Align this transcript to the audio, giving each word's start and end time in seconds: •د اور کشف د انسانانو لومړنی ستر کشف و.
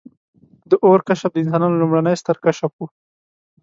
•د 0.69 0.71
اور 0.85 0.99
کشف 1.07 1.31
د 1.33 1.37
انسانانو 1.43 1.79
لومړنی 1.81 2.13
ستر 2.21 2.37
کشف 2.45 2.71
و. 2.77 2.81